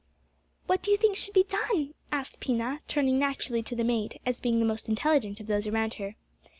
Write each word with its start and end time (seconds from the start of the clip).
"What 0.65 0.81
do 0.81 0.89
you 0.89 0.97
think 0.97 1.15
should 1.15 1.35
be 1.35 1.43
done?" 1.43 1.93
asked 2.11 2.39
Pina, 2.39 2.81
turning 2.87 3.19
naturally 3.19 3.61
to 3.61 3.75
the 3.75 3.83
mate, 3.83 4.19
as 4.25 4.41
being 4.41 4.57
the 4.57 4.65
most 4.65 4.89
intelligent 4.89 5.39
of 5.39 5.45
those 5.45 5.67
around 5.67 5.93
her. 6.01 6.15